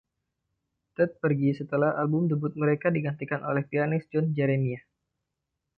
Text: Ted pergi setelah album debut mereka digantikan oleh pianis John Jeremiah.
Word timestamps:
Ted 0.97 1.11
pergi 1.23 1.49
setelah 1.61 1.91
album 2.01 2.23
debut 2.29 2.49
mereka 2.61 2.87
digantikan 2.95 3.41
oleh 3.49 3.61
pianis 3.69 4.01
John 4.11 4.27
Jeremiah. 4.37 4.81